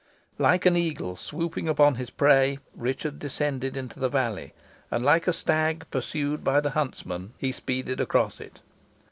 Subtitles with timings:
[0.39, 4.55] Like an eagle swooping upon his prey, Richard descended into the valley,
[4.89, 8.61] and like a stag pursued by the huntsman he speeded across it.